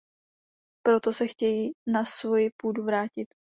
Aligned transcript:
Proto 0.85 1.13
se 1.13 1.27
chtějí 1.27 1.71
na 1.87 2.05
svoji 2.05 2.49
půdu 2.61 2.83
vrátit. 2.83 3.33